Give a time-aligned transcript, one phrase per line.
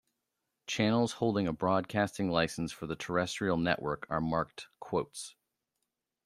[0.65, 4.67] "Channels holding a broadcasting license for the terrestrial network are marked""".